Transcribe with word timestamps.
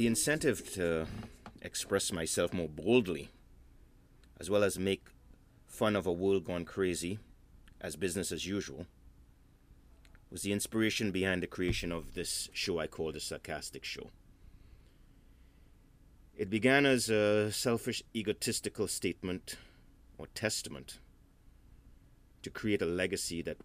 the 0.00 0.06
incentive 0.06 0.72
to 0.72 1.06
express 1.60 2.10
myself 2.10 2.54
more 2.54 2.70
boldly, 2.70 3.28
as 4.40 4.48
well 4.48 4.64
as 4.64 4.78
make 4.78 5.08
fun 5.66 5.94
of 5.94 6.06
a 6.06 6.12
world 6.12 6.46
gone 6.46 6.64
crazy 6.64 7.18
as 7.82 7.96
business 7.96 8.32
as 8.32 8.46
usual, 8.46 8.86
was 10.30 10.40
the 10.40 10.54
inspiration 10.54 11.10
behind 11.10 11.42
the 11.42 11.46
creation 11.46 11.92
of 11.92 12.14
this 12.14 12.48
show 12.54 12.78
I 12.78 12.86
call 12.86 13.12
the 13.12 13.20
Sarcastic 13.20 13.84
Show. 13.84 14.08
It 16.34 16.48
began 16.48 16.86
as 16.86 17.10
a 17.10 17.52
selfish, 17.52 18.02
egotistical 18.16 18.88
statement 18.88 19.56
or 20.16 20.28
testament 20.28 20.98
to 22.40 22.48
create 22.48 22.80
a 22.80 22.86
legacy 22.86 23.42
that, 23.42 23.58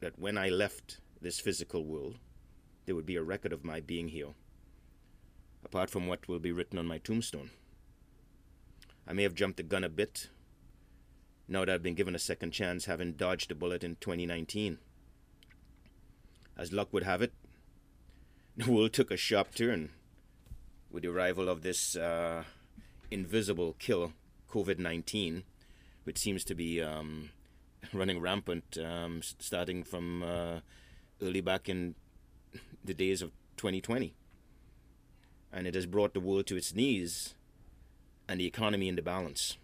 that 0.00 0.18
when 0.18 0.38
I 0.38 0.48
left 0.48 1.00
this 1.20 1.40
physical 1.40 1.84
world, 1.84 2.16
there 2.86 2.94
would 2.94 3.04
be 3.04 3.16
a 3.16 3.22
record 3.22 3.52
of 3.52 3.66
my 3.66 3.80
being 3.80 4.08
here, 4.08 4.28
apart 5.64 5.90
from 5.90 6.06
what 6.06 6.28
will 6.28 6.38
be 6.38 6.52
written 6.52 6.78
on 6.78 6.86
my 6.86 6.98
tombstone. 6.98 7.50
I 9.06 9.12
may 9.12 9.22
have 9.22 9.34
jumped 9.34 9.56
the 9.56 9.62
gun 9.62 9.84
a 9.84 9.88
bit 9.88 10.28
now 11.46 11.60
that 11.60 11.70
I've 11.70 11.82
been 11.82 11.94
given 11.94 12.14
a 12.14 12.18
second 12.18 12.52
chance, 12.52 12.86
having 12.86 13.12
dodged 13.12 13.50
a 13.50 13.54
bullet 13.54 13.84
in 13.84 13.96
2019. 13.96 14.78
As 16.56 16.72
luck 16.72 16.92
would 16.92 17.02
have 17.02 17.20
it, 17.20 17.32
the 18.56 18.70
world 18.70 18.92
took 18.92 19.10
a 19.10 19.16
sharp 19.16 19.54
turn 19.54 19.90
with 20.90 21.02
the 21.02 21.10
arrival 21.10 21.48
of 21.48 21.62
this 21.62 21.96
uh, 21.96 22.44
invisible 23.10 23.74
killer, 23.78 24.10
COVID 24.50 24.78
19, 24.78 25.42
which 26.04 26.18
seems 26.18 26.44
to 26.44 26.54
be 26.54 26.80
um, 26.80 27.30
running 27.92 28.20
rampant 28.20 28.78
um, 28.78 29.20
starting 29.22 29.82
from 29.82 30.22
uh, 30.22 30.60
early 31.20 31.40
back 31.40 31.68
in 31.68 31.94
the 32.84 32.94
days 32.94 33.22
of 33.22 33.32
2020. 33.56 34.14
And 35.54 35.68
it 35.68 35.76
has 35.76 35.86
brought 35.86 36.14
the 36.14 36.20
world 36.20 36.46
to 36.48 36.56
its 36.56 36.74
knees 36.74 37.34
and 38.28 38.40
the 38.40 38.46
economy 38.46 38.88
into 38.88 39.02
balance. 39.02 39.56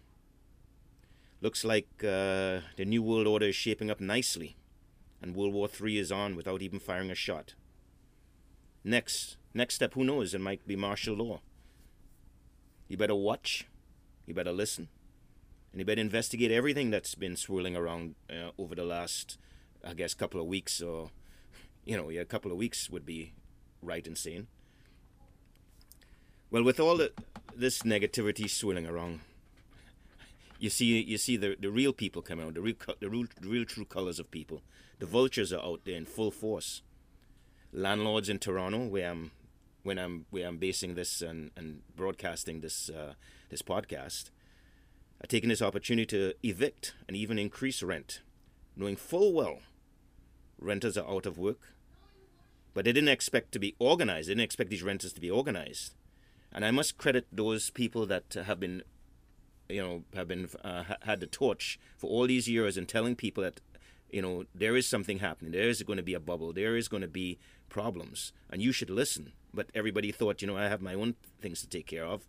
Looks 1.41 1.65
like 1.65 1.89
uh, 2.01 2.61
the 2.77 2.85
New 2.85 3.03
World 3.03 3.27
Order 3.27 3.47
is 3.47 3.55
shaping 3.55 3.91
up 3.91 3.99
nicely, 3.99 4.55
and 5.21 5.35
World 5.35 5.53
War 5.53 5.67
III 5.67 5.97
is 5.97 6.11
on 6.11 6.35
without 6.35 6.61
even 6.61 6.79
firing 6.79 7.11
a 7.11 7.15
shot. 7.15 7.55
Next, 8.85 9.35
next 9.53 9.75
step, 9.75 9.95
who 9.95 10.05
knows? 10.05 10.33
It 10.33 10.39
might 10.39 10.65
be 10.65 10.77
martial 10.77 11.15
law. 11.15 11.41
You 12.87 12.95
better 12.95 13.15
watch, 13.15 13.67
you 14.25 14.33
better 14.33 14.53
listen, 14.53 14.87
and 15.71 15.81
you 15.81 15.85
better 15.85 15.99
investigate 15.99 16.51
everything 16.51 16.89
that's 16.89 17.15
been 17.15 17.35
swirling 17.35 17.75
around 17.75 18.15
uh, 18.29 18.51
over 18.57 18.75
the 18.75 18.85
last, 18.85 19.37
I 19.85 19.93
guess, 19.93 20.13
couple 20.13 20.39
of 20.39 20.47
weeks, 20.47 20.81
or, 20.81 21.09
you 21.83 21.97
know, 21.97 22.09
yeah, 22.09 22.21
a 22.21 22.25
couple 22.25 22.51
of 22.51 22.57
weeks 22.57 22.89
would 22.89 23.05
be 23.05 23.33
right 23.81 24.05
and 24.07 24.17
sane. 24.17 24.47
Well, 26.51 26.63
with 26.63 26.81
all 26.81 26.97
the, 26.97 27.13
this 27.55 27.83
negativity 27.83 28.49
swirling 28.49 28.85
around, 28.85 29.21
you 30.59 30.69
see 30.69 31.01
you 31.01 31.17
see 31.17 31.37
the, 31.37 31.55
the 31.57 31.71
real 31.71 31.93
people 31.93 32.21
come 32.21 32.41
out, 32.41 32.55
the 32.55 32.61
real 32.61 32.75
the 32.99 33.09
real, 33.09 33.25
the 33.39 33.47
real 33.47 33.63
true 33.63 33.85
colors 33.85 34.19
of 34.19 34.29
people. 34.29 34.61
The 34.99 35.05
vultures 35.05 35.53
are 35.53 35.63
out 35.63 35.85
there 35.85 35.95
in 35.95 36.05
full 36.05 36.29
force. 36.29 36.81
Landlords 37.71 38.27
in 38.27 38.37
Toronto, 38.37 38.85
where 38.85 39.09
I'm 39.09 39.31
when 39.83 39.97
I'm 39.97 40.25
where 40.29 40.45
I'm 40.45 40.57
basing 40.57 40.95
this 40.95 41.21
and, 41.21 41.51
and 41.55 41.83
broadcasting 41.95 42.59
this 42.59 42.89
uh, 42.89 43.13
this 43.49 43.61
podcast, 43.61 44.29
are 45.23 45.27
taking 45.27 45.49
this 45.49 45.61
opportunity 45.61 46.05
to 46.07 46.33
evict 46.43 46.93
and 47.07 47.15
even 47.15 47.39
increase 47.39 47.81
rent, 47.81 48.19
knowing 48.75 48.97
full 48.97 49.31
well 49.31 49.59
renters 50.59 50.97
are 50.97 51.09
out 51.09 51.25
of 51.25 51.37
work. 51.37 51.73
But 52.73 52.83
they 52.83 52.91
didn't 52.91 53.09
expect 53.09 53.53
to 53.53 53.59
be 53.59 53.73
organized. 53.79 54.27
They 54.27 54.33
didn't 54.33 54.43
expect 54.43 54.69
these 54.69 54.83
renters 54.83 55.13
to 55.13 55.21
be 55.21 55.31
organized. 55.31 55.95
And 56.51 56.65
I 56.65 56.71
must 56.71 56.97
credit 56.97 57.27
those 57.31 57.69
people 57.69 58.05
that 58.07 58.33
have 58.33 58.59
been 58.59 58.83
you 59.71 59.81
know 59.81 60.03
have 60.13 60.27
been 60.27 60.49
uh, 60.63 60.83
had 61.03 61.19
the 61.19 61.27
torch 61.27 61.79
for 61.97 62.09
all 62.09 62.27
these 62.27 62.47
years 62.47 62.77
and 62.77 62.87
telling 62.87 63.15
people 63.15 63.43
that 63.43 63.61
you 64.09 64.21
know 64.21 64.45
there 64.53 64.75
is 64.75 64.87
something 64.87 65.19
happening. 65.19 65.51
There 65.51 65.69
is 65.69 65.81
going 65.83 65.97
to 65.97 66.03
be 66.03 66.13
a 66.13 66.19
bubble. 66.19 66.53
There 66.53 66.75
is 66.75 66.87
going 66.87 67.01
to 67.01 67.07
be 67.07 67.39
problems. 67.69 68.33
And 68.49 68.61
you 68.61 68.71
should 68.71 68.89
listen. 68.89 69.31
But 69.53 69.69
everybody 69.73 70.11
thought 70.11 70.41
you 70.41 70.47
know 70.47 70.57
i 70.57 70.67
have 70.67 70.81
my 70.81 70.93
own 70.93 71.15
things 71.41 71.61
to 71.61 71.67
take 71.67 71.87
care 71.87 72.05
of. 72.05 72.27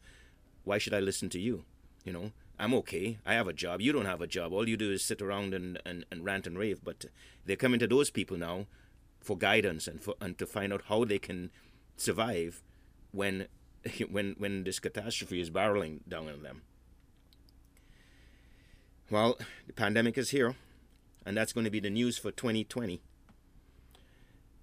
Why 0.65 0.79
should 0.79 0.95
i 0.95 1.01
listen 1.01 1.29
to 1.31 1.41
you? 1.41 1.65
You 2.05 2.13
know 2.13 2.33
i'm 2.59 2.75
okay. 2.75 3.19
I 3.27 3.35
have 3.35 3.49
a 3.49 3.53
job. 3.53 3.81
You 3.81 3.93
don't 3.93 4.07
have 4.07 4.21
a 4.21 4.27
job. 4.27 4.53
All 4.53 4.69
you 4.69 4.77
do 4.77 4.93
is 4.93 5.03
sit 5.03 5.21
around 5.21 5.55
and, 5.55 5.81
and, 5.85 6.05
and 6.11 6.25
rant 6.25 6.47
and 6.47 6.57
rave. 6.57 6.81
But 6.85 7.07
they're 7.45 7.57
coming 7.57 7.81
to 7.81 7.89
those 7.89 8.11
people 8.11 8.37
now 8.37 8.67
for 9.21 9.37
guidance 9.37 9.87
and 9.87 10.01
for 10.01 10.15
and 10.21 10.37
to 10.39 10.47
find 10.47 10.73
out 10.73 10.83
how 10.89 11.05
they 11.05 11.19
can 11.19 11.51
survive 11.97 12.63
when 13.13 13.47
when 14.11 14.35
when 14.39 14.65
this 14.65 14.79
catastrophe 14.79 15.41
is 15.41 15.51
barreling 15.51 16.01
down 16.09 16.29
on 16.29 16.43
them 16.43 16.63
well, 19.13 19.37
the 19.67 19.75
pandemic 19.75 20.17
is 20.17 20.31
here, 20.31 20.57
and 21.27 21.37
that's 21.37 21.53
going 21.53 21.65
to 21.65 21.71
be 21.71 21.81
the 21.81 21.91
news 21.91 22.17
for 22.17 22.31
2020. 22.31 23.03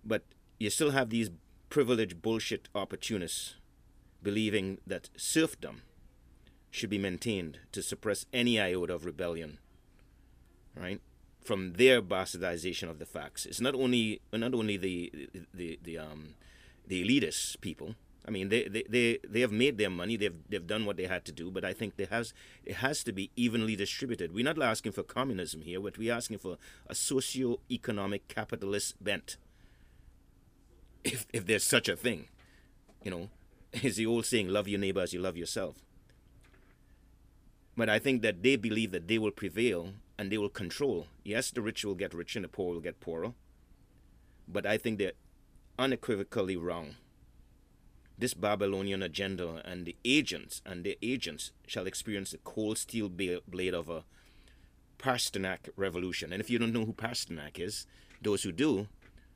But 0.04 0.24
you 0.58 0.72
still 0.72 0.90
have 0.90 1.12
these 1.12 1.30
privileged 1.70 2.24
bullshit 2.24 2.68
opportunists 2.74 3.58
believing 4.24 4.80
that 4.88 5.12
serfdom 5.16 5.84
should 6.72 6.90
be 6.90 6.98
maintained 6.98 7.60
to 7.74 7.84
suppress 7.84 8.26
any 8.34 8.60
iota 8.60 8.96
of 8.96 9.06
rebellion, 9.06 9.60
right? 10.76 11.00
From 11.44 11.74
their 11.74 12.02
bastardization 12.02 12.90
of 12.90 12.98
the 12.98 13.06
facts. 13.06 13.46
It's 13.46 13.62
not 13.62 13.76
only 13.76 14.20
not 14.34 14.56
only 14.56 14.78
the 14.78 15.30
the 15.54 15.80
the 15.84 16.00
um 16.00 16.34
the 16.88 17.04
elitist 17.06 17.62
people 17.62 17.94
I 18.28 18.32
mean, 18.32 18.50
they, 18.50 18.68
they, 18.68 18.84
they, 18.88 19.20
they 19.28 19.40
have 19.42 19.52
made 19.52 19.78
their 19.78 19.90
money. 19.90 20.18
They've, 20.18 20.36
they've 20.50 20.66
done 20.66 20.86
what 20.86 20.98
they 20.98 21.08
had 21.08 21.26
to 21.26 21.32
do. 21.32 21.50
But 21.50 21.64
I 21.64 21.74
think 21.74 21.96
there 21.96 22.08
has, 22.08 22.34
it 22.66 22.76
has 22.76 23.04
to 23.06 23.12
be 23.12 23.32
evenly 23.36 23.76
distributed. 23.76 24.34
We're 24.34 24.46
not 24.46 24.62
asking 24.62 24.92
for 24.92 25.04
communism 25.04 25.62
here, 25.62 25.80
but 25.80 25.98
we're 25.98 26.14
asking 26.14 26.40
for 26.40 26.58
a 26.88 26.96
socio-economic 26.96 28.28
capitalist 28.28 29.02
bent. 29.04 29.38
If, 31.04 31.26
if 31.34 31.46
there's 31.46 31.64
such 31.64 31.88
a 31.88 31.96
thing, 31.96 32.28
you 33.04 33.12
know, 33.12 33.30
is 33.82 33.96
the 33.96 34.06
old 34.06 34.26
saying, 34.26 34.50
love 34.50 34.68
your 34.68 34.80
neighbor 34.80 35.02
as 35.02 35.14
you 35.14 35.22
love 35.22 35.38
yourself. 35.38 35.76
But 37.78 37.88
I 37.90 38.00
think 38.00 38.22
that 38.24 38.44
they 38.44 38.58
believe 38.58 38.92
that 38.92 39.08
they 39.08 39.18
will 39.18 39.32
prevail 39.32 39.94
and 40.18 40.30
they 40.30 40.38
will 40.38 40.50
control. 40.50 41.08
Yes, 41.24 41.50
the 41.50 41.62
rich 41.62 41.86
will 41.86 41.96
get 41.96 42.14
richer 42.14 42.40
and 42.40 42.44
the 42.44 42.50
poor 42.50 42.74
will 42.74 42.82
get 42.82 43.00
poorer. 43.00 43.34
But 44.48 44.66
I 44.66 44.78
think 44.78 44.98
they're 44.98 45.14
unequivocally 45.78 46.58
wrong 46.58 46.96
this 48.20 48.34
Babylonian 48.34 49.02
agenda 49.02 49.62
and 49.64 49.86
the 49.86 49.96
agents 50.04 50.62
and 50.66 50.84
their 50.84 50.96
agents 51.02 51.52
shall 51.66 51.88
experience 51.88 52.32
the 52.32 52.38
cold 52.40 52.78
steel 52.78 53.10
blade 53.10 53.74
of 53.74 53.90
a 53.90 54.04
Pasternak 55.00 55.70
revolution. 55.78 56.34
And 56.34 56.42
if 56.42 56.50
you 56.50 56.60
don't 56.60 56.74
know 56.74 56.86
who 56.86 56.94
Pasternak 56.94 57.58
is, 57.58 57.88
those 58.22 58.44
who 58.44 58.52
do 58.52 58.88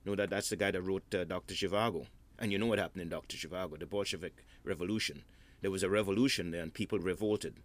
know 0.05 0.15
that 0.15 0.29
that's 0.29 0.49
the 0.49 0.57
guy 0.57 0.71
that 0.71 0.81
wrote 0.81 1.15
uh, 1.15 1.23
Dr. 1.23 1.53
Zhivago. 1.53 2.07
And 2.37 2.51
you 2.51 2.59
know 2.59 2.65
what 2.65 2.79
happened 2.79 3.03
in 3.03 3.09
Dr. 3.09 3.37
Zhivago, 3.37 3.79
the 3.79 3.85
Bolshevik 3.85 4.43
Revolution. 4.65 5.23
There 5.61 5.71
was 5.71 5.83
a 5.83 5.89
revolution 5.89 6.51
there 6.51 6.61
and 6.61 6.73
people 6.73 6.99
revolted. 6.99 7.55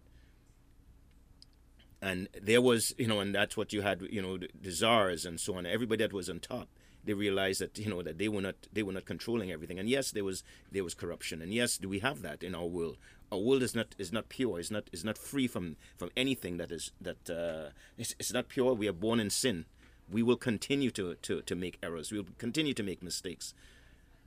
And 2.01 2.29
there 2.41 2.61
was, 2.61 2.95
you 2.97 3.07
know, 3.07 3.19
and 3.19 3.35
that's 3.35 3.57
what 3.57 3.73
you 3.73 3.81
had, 3.81 4.01
you 4.09 4.21
know, 4.21 4.37
the, 4.37 4.47
the 4.61 4.71
czars 4.71 5.25
and 5.25 5.37
so 5.37 5.57
on. 5.57 5.65
Everybody 5.65 6.05
that 6.05 6.13
was 6.13 6.29
on 6.29 6.39
top 6.39 6.69
they 7.09 7.15
realized 7.15 7.59
that 7.59 7.75
you 7.79 7.89
know 7.89 8.03
that 8.03 8.19
they 8.19 8.29
were 8.29 8.39
not 8.39 8.67
they 8.71 8.83
were 8.83 8.93
not 8.93 9.05
controlling 9.05 9.51
everything. 9.51 9.79
And 9.79 9.89
yes 9.89 10.11
there 10.11 10.23
was 10.23 10.43
there 10.71 10.83
was 10.83 10.93
corruption. 10.93 11.41
And 11.41 11.51
yes 11.51 11.75
do 11.79 11.89
we 11.89 11.99
have 11.99 12.21
that 12.21 12.43
in 12.43 12.53
our 12.53 12.67
world? 12.67 12.97
Our 13.31 13.39
world 13.39 13.63
is 13.63 13.73
not 13.73 13.95
is 13.97 14.11
not 14.11 14.29
pure. 14.29 14.59
Is 14.59 14.69
not 14.69 14.83
is 14.91 15.03
not 15.03 15.17
free 15.17 15.47
from 15.47 15.77
from 15.97 16.11
anything 16.15 16.57
that 16.57 16.71
is 16.71 16.91
that 17.01 17.27
uh, 17.27 17.71
it's, 17.97 18.13
it's 18.19 18.31
not 18.31 18.47
pure. 18.47 18.75
We 18.75 18.87
are 18.87 18.99
born 19.07 19.19
in 19.19 19.31
sin. 19.31 19.65
We 20.11 20.21
will 20.21 20.37
continue 20.37 20.91
to 20.91 21.15
to 21.15 21.41
to 21.41 21.55
make 21.55 21.79
errors. 21.81 22.11
We 22.11 22.19
will 22.19 22.35
continue 22.37 22.75
to 22.75 22.83
make 22.83 23.01
mistakes. 23.01 23.55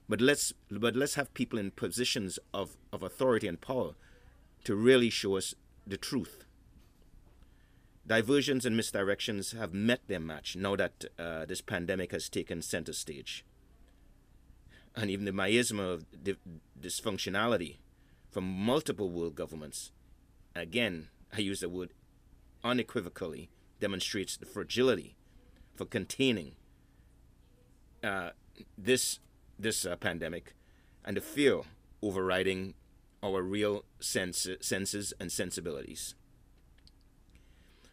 But 0.08 0.20
let's 0.20 0.52
but 0.68 0.96
let's 0.96 1.14
have 1.14 1.32
people 1.34 1.60
in 1.60 1.70
positions 1.70 2.40
of 2.52 2.76
of 2.92 3.04
authority 3.04 3.46
and 3.46 3.60
power 3.60 3.92
to 4.64 4.74
really 4.74 5.10
show 5.10 5.36
us 5.36 5.54
the 5.86 5.96
truth 5.96 6.44
Diversions 8.06 8.66
and 8.66 8.78
misdirections 8.78 9.56
have 9.56 9.72
met 9.72 10.00
their 10.08 10.20
match 10.20 10.56
now 10.56 10.74
that 10.76 11.04
uh, 11.18 11.44
this 11.46 11.60
pandemic 11.60 12.10
has 12.10 12.28
taken 12.28 12.60
center 12.60 12.92
stage. 12.92 13.44
And 14.96 15.08
even 15.10 15.24
the 15.24 15.32
miasma 15.32 15.82
of 15.82 16.06
dysfunctionality 16.80 17.76
from 18.30 18.44
multiple 18.44 19.08
world 19.08 19.36
governments, 19.36 19.92
again, 20.54 21.08
I 21.32 21.40
use 21.40 21.60
the 21.60 21.68
word 21.68 21.90
unequivocally, 22.64 23.50
demonstrates 23.80 24.36
the 24.36 24.46
fragility 24.46 25.14
for 25.74 25.84
containing 25.84 26.52
uh, 28.02 28.30
this 28.76 29.20
this 29.58 29.86
uh, 29.86 29.96
pandemic 29.96 30.54
and 31.04 31.16
the 31.16 31.20
fear 31.20 31.60
overriding 32.02 32.74
our 33.22 33.42
real 33.42 33.84
sense, 34.00 34.48
senses 34.60 35.14
and 35.20 35.30
sensibilities. 35.30 36.14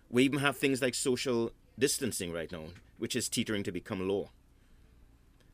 We 0.09 0.23
even 0.23 0.39
have 0.39 0.57
things 0.57 0.81
like 0.81 0.95
social 0.95 1.51
distancing 1.77 2.31
right 2.31 2.51
now, 2.51 2.65
which 2.97 3.15
is 3.15 3.29
teetering 3.29 3.63
to 3.63 3.71
become 3.71 4.07
law. 4.07 4.29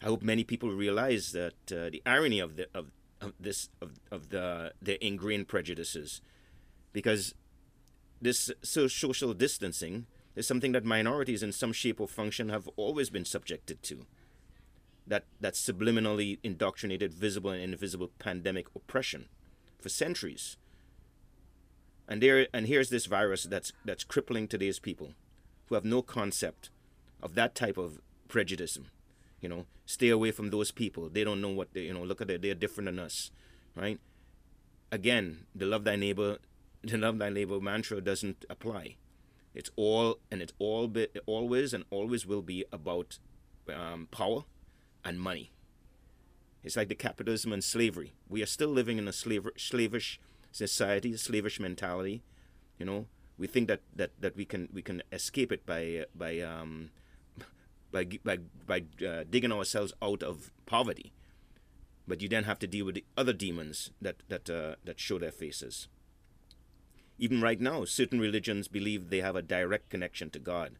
I 0.02 0.06
hope 0.06 0.22
many 0.22 0.44
people 0.44 0.70
realize 0.72 1.32
that 1.32 1.54
uh, 1.72 1.90
the 1.90 2.02
irony 2.06 2.40
of, 2.40 2.56
the, 2.56 2.68
of, 2.74 2.92
of 3.22 3.34
this 3.40 3.70
of, 3.82 3.92
of 4.12 4.30
the 4.30 4.74
their 4.82 4.98
ingrained 5.02 5.48
prejudices, 5.48 6.22
because 6.94 7.34
this 8.22 8.52
so 8.62 8.88
social 8.88 9.34
distancing 9.34 10.06
is 10.36 10.46
something 10.46 10.74
that 10.74 10.84
minorities 10.84 11.44
in 11.44 11.52
some 11.52 11.74
shape 11.74 12.00
or 12.00 12.08
function 12.08 12.50
have 12.50 12.68
always 12.76 13.10
been 13.10 13.26
subjected 13.26 13.82
to. 13.84 14.06
That 15.08 15.26
that 15.40 15.54
subliminally 15.54 16.40
indoctrinated 16.44 17.14
visible 17.14 17.52
and 17.52 17.74
invisible 17.74 18.12
pandemic 18.20 18.68
oppression 18.76 19.28
for 19.80 19.90
centuries. 19.90 20.58
And 22.08 22.22
there 22.22 22.48
and 22.54 22.68
here's 22.68 22.90
this 22.90 23.06
virus 23.06 23.44
that's 23.44 23.74
that's 23.84 24.04
crippling 24.04 24.48
today's 24.48 24.80
people 24.80 25.14
who 25.68 25.76
have 25.76 25.86
no 25.86 26.02
concept 26.02 26.70
of 27.22 27.36
that 27.36 27.56
type 27.56 27.78
of 27.78 28.00
prejudice. 28.28 28.78
You 29.42 29.50
know, 29.50 29.66
stay 29.86 30.10
away 30.10 30.32
from 30.32 30.50
those 30.50 30.72
people. 30.72 31.10
They 31.10 31.24
don't 31.24 31.42
know 31.42 31.50
what 31.50 31.74
they 31.74 31.82
you 31.82 31.94
know, 31.94 32.04
look 32.04 32.22
at 32.22 32.30
it, 32.30 32.42
they're 32.42 32.56
different 32.56 32.86
than 32.86 33.00
us. 33.00 33.32
Right? 33.76 34.00
Again, 34.92 35.46
the 35.54 35.66
love 35.66 35.84
thy 35.84 35.96
neighbor 35.96 36.38
the 36.84 36.98
love 36.98 37.18
thy 37.18 37.30
neighbor 37.30 37.60
mantra 37.60 38.02
doesn't 38.02 38.46
apply. 38.50 38.98
It's 39.54 39.72
all 39.76 40.20
and 40.30 40.42
it's 40.42 40.54
all 40.60 40.88
be, 40.88 41.08
always 41.26 41.74
and 41.74 41.86
always 41.90 42.26
will 42.26 42.42
be 42.42 42.66
about 42.72 43.18
um, 43.74 44.08
power 44.12 44.44
and 45.04 45.20
money. 45.20 45.52
It's 46.64 46.76
like 46.76 46.90
the 46.90 46.96
capitalism 46.96 47.54
and 47.54 47.64
slavery. 47.64 48.14
We 48.28 48.42
are 48.42 48.48
still 48.48 48.70
living 48.70 48.98
in 48.98 49.08
a 49.08 49.14
slaver, 49.14 49.54
slavish 49.56 50.20
society, 50.56 51.14
a 51.14 51.18
slavish 51.18 51.60
mentality. 51.60 52.24
You 52.80 52.86
know, 52.86 53.08
we 53.38 53.48
think 53.48 53.68
that, 53.68 53.82
that, 53.96 54.12
that 54.20 54.36
we 54.36 54.46
can 54.46 54.70
we 54.74 54.82
can 54.82 55.04
escape 55.12 55.52
it 55.52 55.66
by 55.66 56.06
by 56.16 56.40
um, 56.40 56.92
by 57.92 58.06
by, 58.24 58.38
by 58.66 58.84
uh, 59.06 59.24
digging 59.30 59.52
ourselves 59.52 59.94
out 60.02 60.24
of 60.24 60.52
poverty. 60.66 61.12
But 62.08 62.22
you 62.22 62.30
then 62.30 62.44
have 62.44 62.60
to 62.60 62.68
deal 62.68 62.86
with 62.86 62.96
the 62.96 63.06
other 63.18 63.34
demons 63.34 63.92
that 64.02 64.18
that 64.30 64.50
uh, 64.50 64.76
that 64.84 65.00
show 65.00 65.20
their 65.20 65.32
faces. 65.32 65.88
Even 67.18 67.42
right 67.42 67.62
now, 67.62 67.86
certain 67.86 68.20
religions 68.20 68.68
believe 68.68 69.10
they 69.10 69.22
have 69.22 69.38
a 69.38 69.42
direct 69.42 69.90
connection 69.90 70.30
to 70.32 70.40
God. 70.40 70.76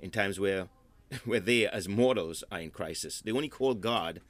In 0.00 0.10
times 0.10 0.40
where, 0.40 0.68
where 1.26 1.40
they, 1.40 1.66
as 1.66 1.88
mortals, 1.88 2.42
are 2.50 2.60
in 2.60 2.70
crisis, 2.70 3.20
they 3.20 3.32
only 3.32 3.50
call 3.50 3.74
God 3.74 4.22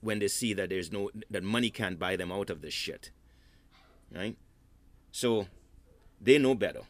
when 0.00 0.18
they 0.18 0.26
see 0.26 0.52
that 0.52 0.68
there's 0.68 0.90
no 0.90 1.10
that 1.30 1.44
money 1.44 1.70
can't 1.70 1.98
buy 1.98 2.16
them 2.16 2.32
out 2.32 2.50
of 2.50 2.60
this 2.60 2.74
shit. 2.74 3.10
Right? 4.14 4.36
So 5.10 5.46
they 6.20 6.38
know 6.38 6.54
better. 6.54 6.82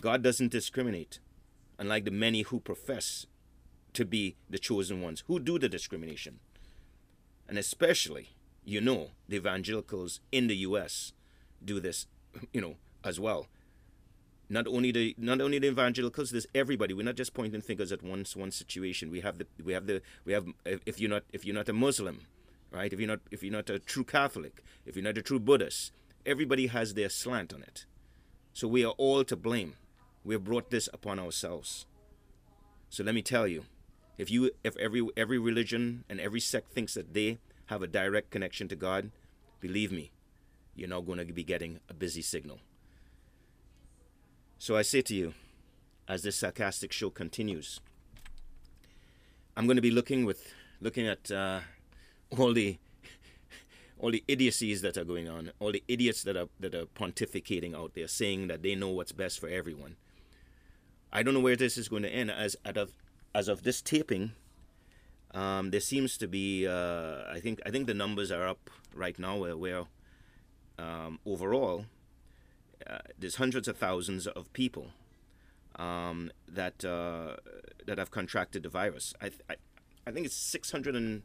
God 0.00 0.22
doesn't 0.22 0.52
discriminate, 0.52 1.18
unlike 1.78 2.04
the 2.04 2.10
many 2.10 2.42
who 2.42 2.60
profess 2.60 3.26
to 3.94 4.04
be 4.04 4.36
the 4.48 4.58
chosen 4.58 5.02
ones 5.02 5.24
who 5.26 5.40
do 5.40 5.58
the 5.58 5.68
discrimination. 5.68 6.38
And 7.48 7.58
especially, 7.58 8.30
you 8.64 8.80
know, 8.80 9.08
the 9.28 9.36
evangelicals 9.36 10.20
in 10.30 10.46
the 10.46 10.56
US 10.56 11.12
do 11.64 11.80
this 11.80 12.06
you 12.52 12.60
know, 12.60 12.76
as 13.04 13.18
well. 13.18 13.46
Not 14.50 14.66
only 14.66 14.92
the 14.92 15.14
not 15.18 15.40
only 15.40 15.58
the 15.58 15.68
evangelicals, 15.68 16.30
there's 16.30 16.46
everybody. 16.54 16.94
We're 16.94 17.04
not 17.04 17.16
just 17.16 17.34
pointing 17.34 17.60
fingers 17.60 17.92
at 17.92 18.02
one 18.02 18.24
one 18.34 18.50
situation. 18.50 19.10
We 19.10 19.20
have 19.20 19.38
the 19.38 19.46
we 19.62 19.74
have 19.74 19.86
the 19.86 20.00
we 20.24 20.32
have 20.32 20.46
if 20.64 20.98
you're 20.98 21.10
not 21.10 21.24
if 21.32 21.44
you're 21.44 21.54
not 21.54 21.68
a 21.68 21.74
Muslim, 21.74 22.20
right? 22.70 22.90
If 22.90 22.98
you're 22.98 23.08
not 23.08 23.20
if 23.30 23.42
you're 23.42 23.52
not 23.52 23.68
a 23.68 23.78
true 23.78 24.04
Catholic, 24.04 24.62
if 24.86 24.96
you're 24.96 25.04
not 25.04 25.18
a 25.18 25.22
true 25.22 25.38
Buddhist, 25.38 25.92
everybody 26.24 26.66
has 26.68 26.94
their 26.94 27.08
slant 27.08 27.52
on 27.52 27.62
it. 27.62 27.84
So 28.52 28.68
we 28.68 28.84
are 28.84 28.94
all 28.98 29.24
to 29.24 29.36
blame. 29.36 29.74
We 30.24 30.34
have 30.34 30.44
brought 30.44 30.70
this 30.70 30.88
upon 30.92 31.18
ourselves. 31.18 31.86
So 32.90 33.04
let 33.04 33.14
me 33.14 33.22
tell 33.22 33.46
you, 33.46 33.64
if 34.16 34.30
you 34.30 34.50
if 34.64 34.76
every 34.76 35.06
every 35.16 35.38
religion 35.38 36.04
and 36.08 36.20
every 36.20 36.40
sect 36.40 36.72
thinks 36.72 36.94
that 36.94 37.14
they 37.14 37.38
have 37.66 37.82
a 37.82 37.86
direct 37.86 38.30
connection 38.30 38.66
to 38.68 38.76
God, 38.76 39.10
believe 39.60 39.92
me, 39.92 40.10
you're 40.74 40.88
now 40.88 41.00
going 41.00 41.18
to 41.18 41.32
be 41.32 41.44
getting 41.44 41.80
a 41.88 41.94
busy 41.94 42.22
signal. 42.22 42.58
So 44.58 44.76
I 44.76 44.82
say 44.82 45.02
to 45.02 45.14
you, 45.14 45.34
as 46.08 46.22
this 46.22 46.36
sarcastic 46.36 46.92
show 46.92 47.10
continues, 47.10 47.80
I'm 49.56 49.66
going 49.66 49.76
to 49.76 49.82
be 49.82 49.90
looking 49.90 50.24
with 50.24 50.52
looking 50.80 51.06
at 51.06 51.30
uh, 51.30 51.60
all 52.36 52.52
the 52.52 52.78
all 53.98 54.10
the 54.10 54.24
idiocies 54.28 54.82
that 54.82 54.96
are 54.96 55.04
going 55.04 55.28
on, 55.28 55.52
all 55.58 55.72
the 55.72 55.82
idiots 55.88 56.22
that 56.22 56.36
are 56.36 56.48
that 56.60 56.74
are 56.74 56.86
pontificating 56.86 57.74
out 57.74 57.94
there, 57.94 58.08
saying 58.08 58.48
that 58.48 58.62
they 58.62 58.74
know 58.74 58.88
what's 58.88 59.12
best 59.12 59.40
for 59.40 59.48
everyone. 59.48 59.96
I 61.12 61.22
don't 61.22 61.34
know 61.34 61.40
where 61.40 61.56
this 61.56 61.76
is 61.76 61.88
going 61.88 62.02
to 62.02 62.10
end. 62.10 62.30
As 62.30 62.56
of 62.64 62.92
as 63.34 63.48
of 63.48 63.62
this 63.62 63.82
taping, 63.82 64.32
um, 65.32 65.70
there 65.70 65.80
seems 65.80 66.16
to 66.18 66.28
be. 66.28 66.66
Uh, 66.66 67.22
I 67.30 67.40
think 67.40 67.60
I 67.66 67.70
think 67.70 67.86
the 67.86 67.94
numbers 67.94 68.30
are 68.30 68.46
up 68.46 68.70
right 68.94 69.18
now 69.18 69.36
where, 69.36 69.56
where 69.56 69.84
um, 70.78 71.18
overall, 71.26 71.86
uh, 72.86 72.98
there's 73.18 73.36
hundreds 73.36 73.68
of 73.68 73.76
thousands 73.76 74.26
of 74.26 74.52
people 74.52 74.88
um, 75.76 76.30
that 76.46 76.84
uh, 76.84 77.36
that 77.86 77.98
have 77.98 78.10
contracted 78.10 78.62
the 78.62 78.68
virus. 78.68 79.14
I, 79.20 79.30
I, 79.48 79.56
I 80.06 80.10
think 80.10 80.26
it's 80.26 80.36
600 80.36 80.94
and 80.94 81.22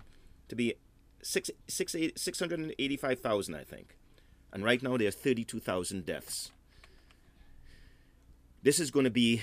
to 0.49 0.55
be 0.55 0.75
six, 1.23 1.49
six, 1.67 1.95
685,000, 2.15 3.55
I 3.55 3.63
think. 3.63 3.97
And 4.51 4.63
right 4.63 4.81
now 4.83 4.97
there 4.97 5.07
are 5.07 5.11
32,000 5.11 6.05
deaths. 6.05 6.51
This 8.61 8.79
is 8.79 8.91
going 8.91 9.05
to 9.05 9.11
be 9.11 9.41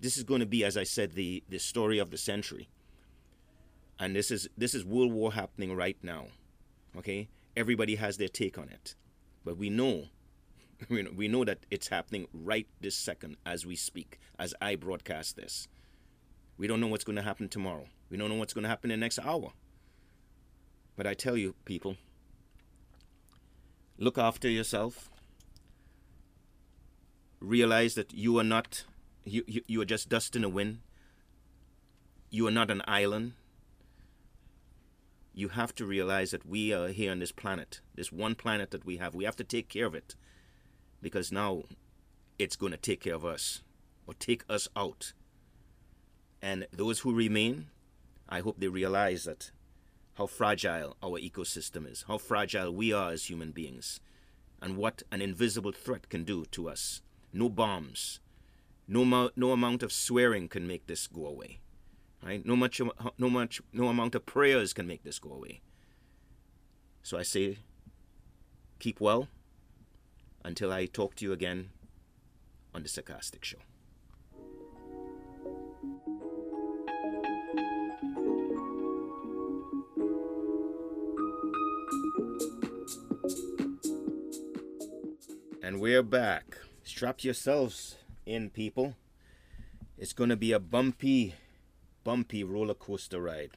this 0.00 0.16
is 0.16 0.24
going 0.24 0.40
to 0.40 0.46
be 0.46 0.64
as 0.64 0.76
I 0.76 0.84
said 0.84 1.12
the 1.12 1.42
the 1.48 1.58
story 1.58 1.98
of 1.98 2.10
the 2.10 2.18
century. 2.18 2.68
And 3.98 4.16
this 4.16 4.30
is 4.30 4.48
this 4.56 4.74
is 4.74 4.84
world 4.84 5.12
war 5.12 5.32
happening 5.32 5.74
right 5.76 5.96
now. 6.02 6.26
Okay? 6.96 7.28
Everybody 7.56 7.94
has 7.96 8.16
their 8.16 8.28
take 8.28 8.58
on 8.58 8.68
it. 8.68 8.94
But 9.44 9.56
we 9.56 9.70
know, 9.70 10.08
we 10.88 11.28
know 11.28 11.44
that 11.44 11.60
it's 11.70 11.88
happening 11.88 12.26
right 12.32 12.66
this 12.80 12.94
second 12.94 13.36
as 13.46 13.64
we 13.64 13.76
speak, 13.76 14.18
as 14.38 14.54
I 14.60 14.76
broadcast 14.76 15.36
this. 15.36 15.68
We 16.58 16.66
don't 16.66 16.80
know 16.80 16.88
what's 16.88 17.04
going 17.04 17.16
to 17.16 17.22
happen 17.22 17.48
tomorrow. 17.48 17.86
We 18.10 18.16
don't 18.18 18.28
know 18.28 18.34
what's 18.34 18.52
going 18.52 18.64
to 18.64 18.68
happen 18.68 18.90
in 18.90 19.00
the 19.00 19.04
next 19.04 19.18
hour. 19.20 19.52
But 21.00 21.06
I 21.06 21.14
tell 21.14 21.34
you, 21.34 21.54
people, 21.64 21.96
look 23.96 24.18
after 24.18 24.50
yourself. 24.50 25.08
Realize 27.40 27.94
that 27.94 28.12
you 28.12 28.38
are 28.38 28.44
not, 28.44 28.84
you, 29.24 29.42
you, 29.46 29.62
you 29.66 29.80
are 29.80 29.86
just 29.86 30.10
dust 30.10 30.36
in 30.36 30.42
the 30.42 30.50
wind. 30.50 30.80
You 32.28 32.46
are 32.48 32.50
not 32.50 32.70
an 32.70 32.82
island 32.86 33.32
you 35.32 35.48
have 35.48 35.74
to 35.76 35.86
realize 35.86 36.32
that 36.32 36.44
we 36.44 36.74
are 36.74 36.88
here 36.88 37.12
on 37.12 37.20
this 37.20 37.32
planet, 37.32 37.80
this 37.94 38.12
one 38.12 38.34
planet 38.34 38.70
that 38.72 38.84
we 38.84 38.98
have. 38.98 39.14
We 39.14 39.24
have 39.24 39.36
to 39.36 39.44
take 39.44 39.70
care 39.70 39.86
of 39.86 39.94
it 39.94 40.14
because 41.00 41.32
now 41.32 41.62
it's 42.38 42.56
going 42.56 42.72
to 42.72 42.76
take 42.76 43.00
care 43.00 43.14
of 43.14 43.24
us 43.24 43.62
or 44.06 44.12
take 44.12 44.44
us 44.50 44.68
out. 44.76 45.14
And 46.42 46.66
those 46.72 46.98
who 46.98 47.14
remain, 47.14 47.68
I 48.28 48.40
hope 48.40 48.56
they 48.58 48.68
realize 48.68 49.24
that 49.24 49.50
how 50.20 50.26
fragile 50.26 50.98
our 51.02 51.18
ecosystem 51.18 51.90
is, 51.90 52.04
how 52.06 52.18
fragile 52.18 52.70
we 52.70 52.92
are 52.92 53.10
as 53.10 53.30
human 53.30 53.52
beings, 53.52 54.00
and 54.60 54.76
what 54.76 55.02
an 55.10 55.22
invisible 55.22 55.72
threat 55.72 56.10
can 56.10 56.24
do 56.24 56.44
to 56.44 56.68
us. 56.68 57.00
No 57.32 57.48
bombs, 57.48 58.20
no, 58.86 59.30
no 59.34 59.52
amount 59.52 59.82
of 59.82 59.90
swearing 59.90 60.46
can 60.46 60.66
make 60.66 60.86
this 60.86 61.06
go 61.06 61.24
away. 61.24 61.60
Right? 62.22 62.44
No 62.44 62.54
much, 62.54 62.82
no 63.16 63.30
much, 63.30 63.62
no 63.72 63.88
amount 63.88 64.14
of 64.14 64.26
prayers 64.26 64.74
can 64.74 64.86
make 64.86 65.04
this 65.04 65.18
go 65.18 65.32
away. 65.32 65.62
So 67.02 67.16
I 67.16 67.22
say, 67.22 67.56
keep 68.78 69.00
well 69.00 69.26
until 70.44 70.70
I 70.70 70.84
talk 70.84 71.14
to 71.14 71.24
you 71.24 71.32
again 71.32 71.70
on 72.74 72.82
the 72.82 72.90
Sarcastic 72.90 73.42
Show. 73.42 73.56
We're 85.80 86.02
back. 86.02 86.58
Strap 86.84 87.24
yourselves 87.24 87.96
in, 88.26 88.50
people. 88.50 88.96
It's 89.96 90.12
going 90.12 90.28
to 90.28 90.36
be 90.36 90.52
a 90.52 90.58
bumpy 90.58 91.36
bumpy 92.04 92.44
roller 92.44 92.74
coaster 92.74 93.18
ride. 93.22 93.52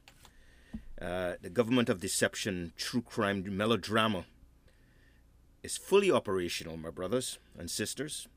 Uh, 1.01 1.33
the 1.41 1.49
government 1.49 1.89
of 1.89 1.99
deception, 1.99 2.71
true 2.77 3.01
crime 3.01 3.43
melodrama 3.57 4.23
is 5.63 5.75
fully 5.75 6.09
operational, 6.09 6.77
my 6.77 6.91
brothers 6.91 7.39
and 7.59 7.69
sisters, 7.69 8.29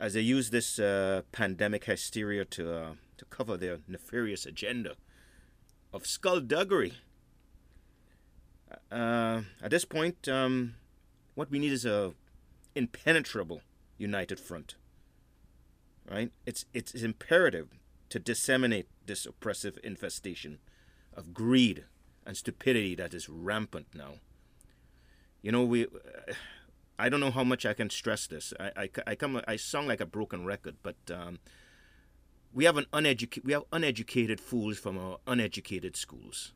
as 0.00 0.14
they 0.14 0.22
use 0.22 0.48
this 0.48 0.78
uh, 0.78 1.20
pandemic 1.32 1.84
hysteria 1.84 2.46
to, 2.46 2.74
uh, 2.74 2.92
to 3.18 3.26
cover 3.26 3.58
their 3.58 3.80
nefarious 3.88 4.46
agenda 4.46 4.94
of 5.92 6.06
skullduggery. 6.06 6.94
Uh, 8.90 9.42
at 9.62 9.70
this 9.70 9.84
point, 9.84 10.26
um, 10.30 10.76
what 11.34 11.50
we 11.50 11.58
need 11.58 11.72
is 11.72 11.84
a 11.84 12.14
impenetrable 12.74 13.62
united 13.98 14.40
front. 14.40 14.76
Right? 16.10 16.30
It's 16.46 16.64
it's 16.74 16.94
imperative 16.94 17.68
to 18.08 18.18
disseminate 18.18 18.88
this 19.06 19.26
oppressive 19.26 19.78
infestation 19.84 20.58
of 21.14 21.32
greed 21.34 21.84
and 22.26 22.36
stupidity 22.36 22.94
that 22.96 23.14
is 23.14 23.28
rampant 23.28 23.86
now. 23.94 24.14
You 25.42 25.52
know, 25.52 25.64
we. 25.64 25.86
I 26.98 27.08
don't 27.08 27.20
know 27.20 27.30
how 27.30 27.44
much 27.44 27.64
I 27.64 27.72
can 27.72 27.88
stress 27.88 28.26
this. 28.26 28.52
I, 28.60 28.72
I, 28.76 28.90
I 29.06 29.14
come 29.14 29.40
I 29.48 29.56
sound 29.56 29.88
like 29.88 30.02
a 30.02 30.06
broken 30.06 30.44
record, 30.44 30.76
but 30.82 30.96
um, 31.10 31.38
we 32.52 32.64
have 32.64 32.76
an 32.76 32.86
uneducated 32.92 33.46
we 33.46 33.52
have 33.52 33.64
uneducated 33.72 34.38
fools 34.40 34.78
from 34.78 34.98
our 34.98 35.18
uneducated 35.26 35.96
schools. 35.96 36.52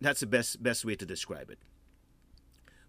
That's 0.00 0.20
the 0.20 0.26
best 0.26 0.62
best 0.62 0.84
way 0.84 0.94
to 0.94 1.04
describe 1.04 1.50
it. 1.50 1.58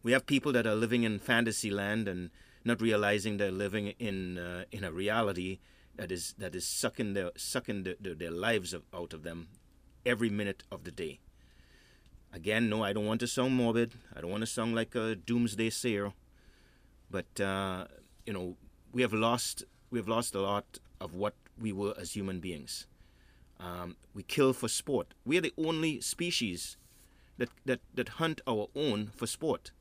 We 0.03 0.11
have 0.13 0.25
people 0.25 0.51
that 0.53 0.65
are 0.65 0.75
living 0.75 1.03
in 1.03 1.19
fantasy 1.19 1.69
land 1.69 2.07
and 2.07 2.29
not 2.63 2.81
realizing 2.81 3.37
they're 3.37 3.51
living 3.51 3.87
in 3.99 4.37
uh, 4.37 4.63
in 4.71 4.83
a 4.83 4.91
reality 4.91 5.59
that 5.95 6.11
is 6.11 6.33
that 6.37 6.55
is 6.55 6.65
sucking 6.65 7.13
their 7.13 7.31
sucking 7.35 7.83
the, 7.83 7.97
the, 7.99 8.15
their 8.15 8.31
lives 8.31 8.73
of, 8.73 8.83
out 8.93 9.13
of 9.13 9.23
them 9.23 9.47
every 10.05 10.29
minute 10.29 10.63
of 10.71 10.83
the 10.83 10.91
day. 10.91 11.19
Again, 12.33 12.69
no, 12.69 12.83
I 12.83 12.93
don't 12.93 13.05
want 13.05 13.19
to 13.19 13.27
sound 13.27 13.55
morbid. 13.55 13.93
I 14.15 14.21
don't 14.21 14.31
want 14.31 14.41
to 14.41 14.47
sound 14.47 14.73
like 14.73 14.95
a 14.95 15.15
doomsday 15.15 15.69
sayer. 15.69 16.13
But 17.09 17.39
uh, 17.39 17.85
you 18.25 18.33
know, 18.33 18.55
we 18.91 19.01
have 19.01 19.13
lost 19.13 19.63
we 19.89 19.99
have 19.99 20.07
lost 20.07 20.33
a 20.35 20.41
lot 20.41 20.79
of 20.99 21.13
what 21.13 21.35
we 21.59 21.71
were 21.71 21.93
as 21.99 22.15
human 22.15 22.39
beings. 22.39 22.87
Um, 23.59 23.95
we 24.13 24.23
kill 24.23 24.53
for 24.53 24.67
sport. 24.67 25.13
We 25.25 25.37
are 25.37 25.41
the 25.41 25.53
only 25.57 26.01
species 26.01 26.77
that, 27.37 27.49
that, 27.65 27.81
that 27.93 28.09
hunt 28.09 28.41
our 28.47 28.67
own 28.75 29.11
for 29.15 29.27
sport. 29.27 29.71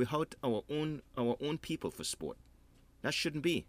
We 0.00 0.06
hurt 0.06 0.34
our 0.42 0.62
own 0.70 1.02
our 1.18 1.36
own 1.42 1.58
people 1.58 1.90
for 1.90 2.04
sport. 2.04 2.38
That 3.02 3.12
shouldn't 3.12 3.42
be. 3.42 3.66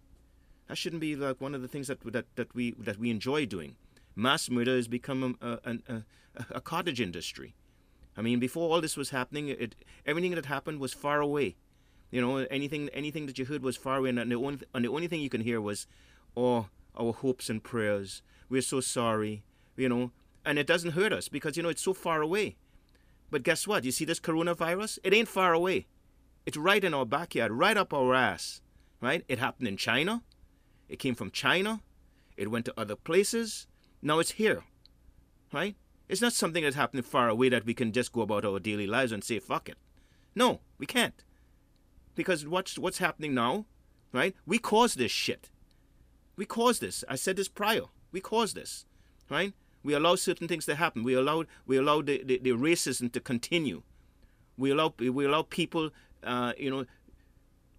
That 0.70 0.78
shouldn't 0.78 1.02
be 1.02 1.14
like 1.14 1.42
one 1.42 1.54
of 1.54 1.62
the 1.62 1.68
things 1.68 1.88
that 1.88 2.00
that, 2.14 2.26
that 2.38 2.56
we 2.56 2.72
that 2.80 2.98
we 2.98 3.10
enjoy 3.10 3.46
doing. 3.46 3.76
Mass 4.16 4.50
murder 4.50 4.78
has 4.78 4.88
become 4.88 5.38
a, 5.42 5.60
a, 5.66 5.78
a, 5.90 6.04
a 6.52 6.62
cottage 6.62 7.02
industry. 7.02 7.54
I 8.16 8.22
mean, 8.22 8.40
before 8.40 8.70
all 8.70 8.80
this 8.80 8.96
was 8.96 9.10
happening, 9.10 9.50
it, 9.50 9.76
everything 10.06 10.34
that 10.36 10.46
happened 10.46 10.80
was 10.80 10.94
far 10.94 11.20
away. 11.20 11.58
You 12.12 12.22
know, 12.22 12.38
anything 12.38 12.88
anything 12.94 13.26
that 13.26 13.38
you 13.38 13.44
heard 13.44 13.62
was 13.62 13.76
far 13.76 13.98
away, 13.98 14.12
and 14.12 14.32
the 14.32 14.36
only 14.36 14.60
and 14.74 14.86
the 14.86 14.94
only 14.96 15.10
thing 15.10 15.20
you 15.20 15.30
can 15.36 15.42
hear 15.42 15.60
was, 15.60 15.86
"Oh, 16.38 16.70
our 16.98 17.12
hopes 17.12 17.50
and 17.50 17.62
prayers. 17.62 18.22
We're 18.48 18.62
so 18.62 18.80
sorry." 18.80 19.44
You 19.76 19.90
know, 19.90 20.12
and 20.46 20.58
it 20.58 20.66
doesn't 20.66 20.92
hurt 20.92 21.12
us 21.12 21.28
because 21.28 21.58
you 21.58 21.64
know 21.64 21.74
it's 21.76 21.84
so 21.84 21.94
far 21.94 22.22
away. 22.22 22.56
But 23.30 23.44
guess 23.44 23.68
what? 23.68 23.84
You 23.84 23.92
see 23.92 24.06
this 24.06 24.22
coronavirus? 24.22 25.00
It 25.04 25.14
ain't 25.14 25.28
far 25.28 25.52
away. 25.52 25.88
It's 26.46 26.58
right 26.58 26.84
in 26.84 26.94
our 26.94 27.06
backyard, 27.06 27.52
right 27.52 27.78
up 27.78 27.94
our 27.94 28.14
ass. 28.14 28.62
Right? 29.00 29.24
It 29.28 29.40
happened 29.40 29.68
in 29.68 29.78
China. 29.78 30.22
It 30.88 31.00
came 31.00 31.16
from 31.16 31.32
China. 31.32 31.82
It 32.38 32.52
went 32.52 32.66
to 32.66 32.74
other 32.78 32.96
places. 32.96 33.68
Now 34.02 34.20
it's 34.20 34.32
here. 34.32 34.64
Right? 35.52 35.76
It's 36.08 36.22
not 36.22 36.34
something 36.34 36.64
that's 36.64 36.76
happening 36.76 37.04
far 37.04 37.30
away 37.30 37.50
that 37.50 37.66
we 37.66 37.74
can 37.74 37.92
just 37.92 38.12
go 38.12 38.22
about 38.22 38.46
our 38.46 38.60
daily 38.60 38.86
lives 38.86 39.12
and 39.12 39.24
say, 39.24 39.40
fuck 39.40 39.70
it. 39.70 39.78
No, 40.36 40.60
we 40.78 40.86
can't 40.86 41.24
because 42.16 42.48
what's 42.48 42.78
what's 42.78 42.98
happening 42.98 43.34
now, 43.34 43.66
right? 44.12 44.36
We 44.46 44.58
caused 44.58 44.98
this 44.98 45.12
shit. 45.12 45.50
We 46.36 46.46
caused 46.46 46.82
this. 46.82 47.04
I 47.10 47.16
said 47.16 47.36
this 47.36 47.48
prior. 47.48 47.84
We 48.12 48.20
caused 48.20 48.56
this, 48.56 48.86
right? 49.30 49.54
We 49.84 49.94
allow 49.94 50.16
certain 50.16 50.48
things 50.48 50.66
to 50.66 50.76
happen. 50.76 51.04
We 51.04 51.14
allowed 51.14 51.48
we 51.66 51.78
allowed 51.78 52.08
the, 52.08 52.24
the, 52.24 52.40
the 52.40 52.52
racism 52.52 53.12
to 53.14 53.20
continue. 53.20 53.84
We 54.58 54.72
allow 54.72 54.94
we 55.00 55.26
allow 55.26 55.44
people, 55.44 55.92
uh, 56.24 56.54
you 56.58 56.70
know, 56.70 56.86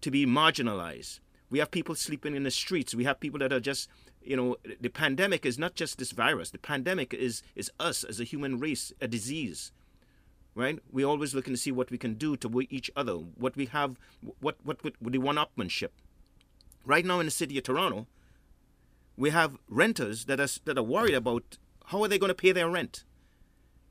to 0.01 0.11
be 0.11 0.25
marginalized. 0.25 1.19
We 1.49 1.59
have 1.59 1.71
people 1.71 1.95
sleeping 1.95 2.35
in 2.35 2.43
the 2.43 2.51
streets. 2.51 2.95
We 2.95 3.03
have 3.03 3.19
people 3.19 3.39
that 3.39 3.53
are 3.53 3.59
just, 3.59 3.87
you 4.23 4.35
know, 4.35 4.57
the 4.81 4.89
pandemic 4.89 5.45
is 5.45 5.59
not 5.59 5.75
just 5.75 5.99
this 5.99 6.11
virus. 6.11 6.49
The 6.49 6.57
pandemic 6.57 7.13
is 7.13 7.43
is 7.55 7.71
us 7.79 8.03
as 8.03 8.19
a 8.19 8.23
human 8.23 8.59
race, 8.59 8.91
a 8.99 9.07
disease 9.07 9.71
right? 10.55 10.79
We're 10.91 11.07
always 11.07 11.33
looking 11.33 11.53
to 11.53 11.59
see 11.59 11.71
what 11.71 11.91
we 11.91 11.97
can 11.97 12.15
do 12.15 12.37
to 12.37 12.61
each 12.69 12.91
other, 12.95 13.13
what 13.13 13.55
we 13.55 13.65
have, 13.67 13.97
what 14.39 14.57
what 14.63 14.83
what 14.83 14.93
the 14.99 15.17
one-upmanship. 15.17 15.89
Right 16.85 17.05
now 17.05 17.19
in 17.19 17.25
the 17.25 17.31
city 17.31 17.57
of 17.57 17.63
Toronto, 17.63 18.07
we 19.17 19.29
have 19.29 19.57
renters 19.67 20.25
that 20.25 20.39
are 20.39 20.49
that 20.65 20.77
are 20.77 20.83
worried 20.83 21.15
about 21.15 21.57
how 21.87 22.03
are 22.03 22.07
they 22.07 22.19
going 22.19 22.29
to 22.29 22.35
pay 22.35 22.51
their 22.51 22.69
rent, 22.69 23.03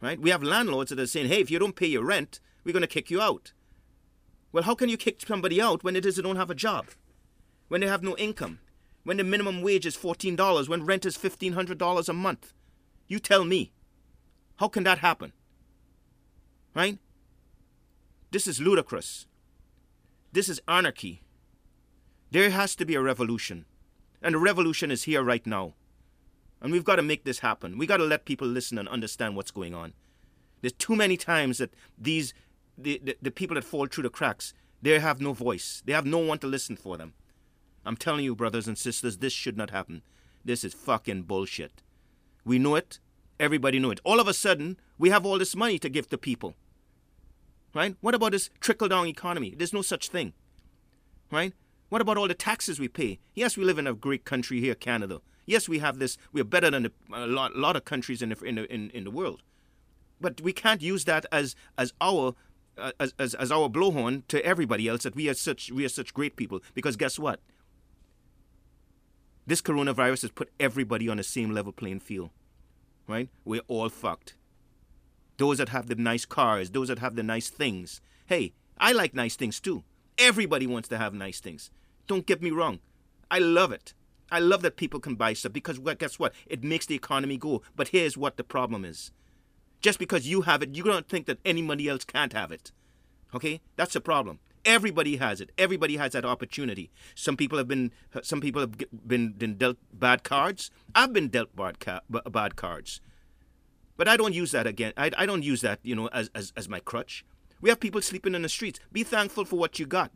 right? 0.00 0.20
We 0.20 0.30
have 0.30 0.42
landlords 0.42 0.90
that 0.90 1.00
are 1.00 1.06
saying, 1.06 1.28
hey, 1.28 1.40
if 1.40 1.50
you 1.50 1.58
don't 1.58 1.76
pay 1.76 1.86
your 1.86 2.04
rent, 2.04 2.40
we're 2.64 2.72
going 2.72 2.82
to 2.82 2.86
kick 2.86 3.10
you 3.10 3.20
out. 3.20 3.52
Well, 4.52 4.64
how 4.64 4.74
can 4.74 4.88
you 4.88 4.96
kick 4.96 5.20
somebody 5.26 5.60
out 5.60 5.82
when 5.82 5.96
it 5.96 6.04
is 6.04 6.16
they 6.16 6.22
don't 6.22 6.36
have 6.36 6.50
a 6.50 6.54
job, 6.54 6.86
when 7.68 7.80
they 7.80 7.86
have 7.86 8.02
no 8.02 8.16
income, 8.16 8.58
when 9.02 9.16
the 9.16 9.24
minimum 9.24 9.62
wage 9.62 9.86
is 9.86 9.96
fourteen 9.96 10.36
dollars, 10.36 10.68
when 10.68 10.84
rent 10.84 11.06
is 11.06 11.16
fifteen 11.16 11.54
hundred 11.54 11.78
dollars 11.78 12.08
a 12.08 12.12
month? 12.12 12.52
You 13.08 13.18
tell 13.18 13.44
me, 13.44 13.72
how 14.56 14.68
can 14.68 14.84
that 14.84 14.98
happen? 14.98 15.32
Right? 16.74 16.98
This 18.30 18.46
is 18.46 18.60
ludicrous. 18.60 19.26
This 20.32 20.48
is 20.48 20.60
anarchy. 20.68 21.22
There 22.30 22.48
has 22.50 22.74
to 22.76 22.86
be 22.86 22.94
a 22.94 23.02
revolution. 23.02 23.66
And 24.22 24.34
the 24.34 24.38
revolution 24.38 24.90
is 24.90 25.02
here 25.02 25.22
right 25.22 25.46
now. 25.46 25.74
And 26.60 26.72
we've 26.72 26.84
got 26.84 26.96
to 26.96 27.02
make 27.02 27.24
this 27.24 27.40
happen. 27.40 27.76
We've 27.76 27.88
got 27.88 27.98
to 27.98 28.04
let 28.04 28.24
people 28.24 28.46
listen 28.46 28.78
and 28.78 28.88
understand 28.88 29.36
what's 29.36 29.50
going 29.50 29.74
on. 29.74 29.92
There's 30.60 30.72
too 30.72 30.96
many 30.96 31.16
times 31.16 31.58
that 31.58 31.74
these 31.98 32.32
the, 32.76 33.00
the, 33.02 33.16
the 33.20 33.30
people 33.30 33.54
that 33.54 33.64
fall 33.64 33.86
through 33.86 34.04
the 34.04 34.10
cracks, 34.10 34.54
they 34.80 34.98
have 34.98 35.20
no 35.20 35.32
voice. 35.32 35.82
They 35.84 35.92
have 35.92 36.06
no 36.06 36.18
one 36.18 36.38
to 36.38 36.46
listen 36.46 36.76
for 36.76 36.96
them. 36.96 37.14
I'm 37.84 37.96
telling 37.96 38.24
you, 38.24 38.34
brothers 38.34 38.68
and 38.68 38.78
sisters, 38.78 39.18
this 39.18 39.32
should 39.32 39.56
not 39.56 39.70
happen. 39.70 40.02
This 40.44 40.64
is 40.64 40.74
fucking 40.74 41.22
bullshit. 41.22 41.82
We 42.44 42.58
know 42.58 42.76
it. 42.76 42.98
Everybody 43.38 43.78
knew 43.78 43.90
it. 43.90 44.00
All 44.04 44.20
of 44.20 44.28
a 44.28 44.34
sudden, 44.34 44.78
we 44.98 45.10
have 45.10 45.26
all 45.26 45.38
this 45.38 45.56
money 45.56 45.78
to 45.78 45.88
give 45.88 46.08
to 46.10 46.18
people. 46.18 46.54
Right? 47.74 47.96
What 48.00 48.14
about 48.14 48.32
this 48.32 48.50
trickle 48.60 48.88
down 48.88 49.06
economy? 49.06 49.54
There's 49.56 49.72
no 49.72 49.82
such 49.82 50.08
thing. 50.08 50.32
Right? 51.30 51.54
What 51.88 52.02
about 52.02 52.18
all 52.18 52.28
the 52.28 52.34
taxes 52.34 52.78
we 52.78 52.88
pay? 52.88 53.18
Yes, 53.34 53.56
we 53.56 53.64
live 53.64 53.78
in 53.78 53.86
a 53.86 53.94
great 53.94 54.24
country 54.24 54.60
here, 54.60 54.74
Canada. 54.74 55.20
Yes, 55.46 55.68
we 55.68 55.78
have 55.80 55.98
this. 55.98 56.18
We're 56.32 56.44
better 56.44 56.70
than 56.70 56.90
a 57.12 57.26
lot, 57.26 57.56
lot 57.56 57.76
of 57.76 57.84
countries 57.84 58.22
in 58.22 58.30
the, 58.30 58.38
in, 58.44 58.54
the, 58.56 58.72
in, 58.72 58.90
in 58.90 59.04
the 59.04 59.10
world. 59.10 59.42
But 60.20 60.40
we 60.40 60.52
can't 60.52 60.82
use 60.82 61.04
that 61.04 61.26
as, 61.32 61.56
as 61.76 61.92
our 62.00 62.34
as, 62.98 63.34
as, 63.34 63.52
our 63.52 63.68
blowhorn 63.68 64.26
to 64.28 64.44
everybody 64.44 64.88
else 64.88 65.02
that 65.02 65.14
we 65.14 65.28
are 65.28 65.34
such 65.34 65.70
we 65.70 65.84
are 65.84 65.90
such 65.90 66.14
great 66.14 66.36
people 66.36 66.60
because 66.74 66.96
guess 66.96 67.18
what 67.18 67.40
this 69.46 69.60
coronavirus 69.60 70.22
has 70.22 70.30
put 70.30 70.50
everybody 70.58 71.08
on 71.08 71.18
the 71.18 71.22
same 71.22 71.50
level 71.50 71.72
playing 71.72 72.00
field 72.00 72.30
right 73.06 73.28
we're 73.44 73.60
all 73.68 73.88
fucked 73.88 74.34
those 75.42 75.58
that 75.58 75.70
have 75.70 75.88
the 75.88 75.94
nice 75.94 76.24
cars, 76.24 76.70
those 76.70 76.88
that 76.88 77.00
have 77.00 77.16
the 77.16 77.22
nice 77.22 77.48
things. 77.48 78.00
Hey, 78.26 78.52
I 78.78 78.92
like 78.92 79.12
nice 79.12 79.36
things 79.36 79.58
too. 79.58 79.82
Everybody 80.18 80.66
wants 80.66 80.88
to 80.90 80.98
have 80.98 81.14
nice 81.14 81.40
things. 81.40 81.70
Don't 82.06 82.26
get 82.26 82.42
me 82.42 82.50
wrong. 82.50 82.80
I 83.30 83.38
love 83.38 83.72
it. 83.72 83.94
I 84.30 84.38
love 84.38 84.62
that 84.62 84.76
people 84.76 85.00
can 85.00 85.14
buy 85.14 85.32
stuff 85.32 85.52
because 85.52 85.80
guess 85.98 86.18
what? 86.18 86.32
It 86.46 86.62
makes 86.62 86.86
the 86.86 86.94
economy 86.94 87.36
go. 87.36 87.62
But 87.74 87.88
here's 87.88 88.16
what 88.16 88.36
the 88.36 88.44
problem 88.44 88.84
is. 88.84 89.10
Just 89.82 89.98
because 89.98 90.26
you 90.26 90.42
have 90.42 90.62
it, 90.62 90.74
you 90.74 90.84
don't 90.84 91.08
think 91.08 91.26
that 91.26 91.38
anybody 91.44 91.88
else 91.88 92.04
can't 92.04 92.32
have 92.32 92.52
it. 92.52 92.72
Okay? 93.34 93.60
That's 93.76 93.94
the 93.94 94.00
problem. 94.00 94.38
Everybody 94.64 95.16
has 95.16 95.40
it. 95.40 95.50
Everybody 95.58 95.96
has 95.96 96.12
that 96.12 96.24
opportunity. 96.24 96.90
Some 97.16 97.36
people 97.36 97.58
have 97.58 97.66
been 97.66 97.90
some 98.22 98.40
people 98.40 98.60
have 98.60 98.78
been, 99.06 99.32
been 99.32 99.56
dealt 99.56 99.76
bad 99.92 100.22
cards. 100.22 100.70
I've 100.94 101.12
been 101.12 101.28
dealt 101.28 101.56
bad, 101.56 101.78
bad 102.08 102.54
cards. 102.54 103.00
But 103.96 104.06
I 104.06 104.16
don't 104.16 104.34
use 104.34 104.52
that 104.52 104.68
again. 104.68 104.92
I, 104.96 105.10
I 105.18 105.26
don't 105.26 105.42
use 105.42 105.62
that, 105.62 105.80
you 105.82 105.96
know, 105.96 106.06
as, 106.08 106.30
as, 106.34 106.52
as 106.56 106.68
my 106.68 106.78
crutch. 106.78 107.24
We 107.60 107.70
have 107.70 107.80
people 107.80 108.00
sleeping 108.02 108.34
in 108.34 108.42
the 108.42 108.48
streets. 108.48 108.78
Be 108.92 109.02
thankful 109.02 109.44
for 109.44 109.56
what 109.56 109.78
you 109.80 109.86
got. 109.86 110.12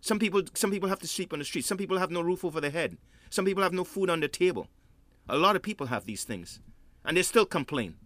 Some 0.00 0.18
people, 0.18 0.42
some 0.54 0.70
people 0.70 0.88
have 0.88 1.00
to 1.00 1.06
sleep 1.08 1.32
on 1.34 1.38
the 1.38 1.44
streets. 1.44 1.68
Some 1.68 1.78
people 1.78 1.98
have 1.98 2.10
no 2.10 2.22
roof 2.22 2.44
over 2.44 2.60
their 2.60 2.70
head. 2.70 2.96
Some 3.28 3.44
people 3.44 3.62
have 3.62 3.72
no 3.74 3.84
food 3.84 4.08
on 4.08 4.20
the 4.20 4.28
table. 4.28 4.66
A 5.28 5.36
lot 5.36 5.56
of 5.56 5.62
people 5.62 5.88
have 5.88 6.06
these 6.06 6.24
things. 6.24 6.60
And 7.04 7.16
they 7.16 7.22
still 7.22 7.46
complain. 7.46 7.96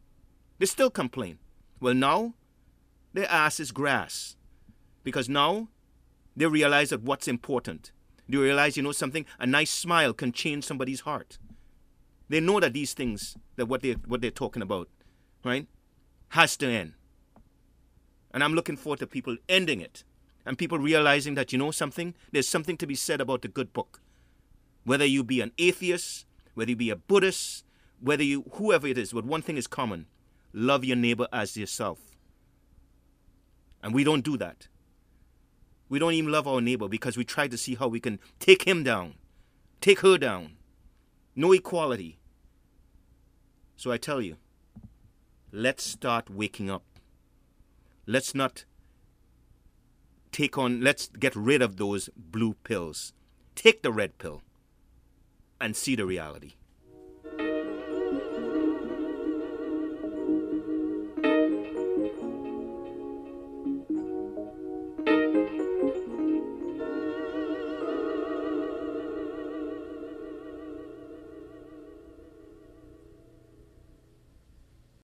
They 0.59 0.67
still 0.67 0.91
complain. 0.91 1.39
Well, 1.81 1.95
now, 1.95 2.35
their 3.13 3.31
ass 3.31 3.61
is 3.61 3.73
grass. 3.73 4.37
Because 5.03 5.29
now, 5.29 5.69
they 6.37 6.47
realize 6.47 6.91
that 6.91 7.03
what's 7.03 7.29
important. 7.29 7.93
They 8.29 8.39
realize, 8.39 8.77
you 8.77 8.83
know 8.83 8.93
something? 8.93 9.27
A 9.39 9.47
nice 9.47 9.71
smile 9.71 10.13
can 10.13 10.33
change 10.33 10.65
somebody's 10.65 11.01
heart. 11.01 11.39
They 12.29 12.41
know 12.41 12.59
that 12.61 12.73
these 12.73 12.95
things, 12.95 13.37
that 13.57 13.67
what 13.67 13.83
they 13.83 13.93
what 13.93 14.21
they're 14.23 14.31
talking 14.31 14.63
about, 14.63 14.89
right, 15.45 15.67
has 16.29 16.57
to 16.57 16.67
end. 16.67 16.95
And 18.33 18.43
I'm 18.43 18.55
looking 18.55 18.77
forward 18.77 19.01
to 19.01 19.07
people 19.07 19.37
ending 19.49 19.81
it. 19.81 20.05
And 20.47 20.59
people 20.59 20.79
realizing 20.79 21.35
that 21.35 21.53
you 21.53 21.59
know 21.59 21.71
something, 21.71 22.15
there's 22.33 22.49
something 22.49 22.77
to 22.79 22.87
be 22.87 22.95
said 22.95 23.21
about 23.21 23.43
the 23.43 23.49
good 23.49 23.73
book. 23.73 24.03
Whether 24.85 25.07
you 25.07 25.25
be 25.25 25.41
an 25.41 25.53
atheist, 25.59 26.27
whether 26.55 26.71
you 26.71 26.77
be 26.77 26.91
a 26.91 26.97
Buddhist, 26.97 27.65
whether 28.01 28.25
you 28.25 28.45
whoever 28.55 28.87
it 28.87 28.99
is, 28.99 29.13
but 29.13 29.25
one 29.25 29.43
thing 29.43 29.57
is 29.57 29.67
common. 29.67 30.07
Love 30.57 30.85
your 30.85 30.97
neighbor 30.97 31.27
as 31.33 31.57
yourself. 31.57 32.17
And 33.83 33.93
we 33.93 34.05
don't 34.05 34.25
do 34.25 34.37
that. 34.37 34.69
We 35.89 35.99
don't 35.99 36.15
even 36.15 36.31
love 36.31 36.47
our 36.47 36.61
neighbor 36.61 36.89
because 36.89 37.17
we 37.17 37.25
try 37.25 37.49
to 37.49 37.59
see 37.59 37.75
how 37.75 37.89
we 37.89 37.99
can 37.99 38.21
take 38.39 38.63
him 38.67 38.85
down, 38.85 39.15
take 39.81 40.01
her 40.01 40.17
down, 40.17 40.53
no 41.35 41.53
equality. 41.53 42.19
So 43.77 43.91
I 43.91 43.97
tell 43.97 44.23
you, 44.23 44.37
let's 45.51 45.83
start 45.83 46.31
waking 46.31 46.71
up. 46.71 46.85
Let's 48.07 48.33
not 48.33 48.65
take 50.31 50.57
on, 50.57 50.83
let's 50.83 51.09
get 51.09 51.35
rid 51.35 51.63
of 51.63 51.79
those 51.79 52.09
blue 52.17 52.55
pills. 52.63 53.13
Take 53.57 53.83
the 53.83 53.93
red 53.93 54.19
pill 54.19 54.43
and 55.61 55.75
see 55.75 55.97
the 55.97 56.07
reality. 56.07 56.55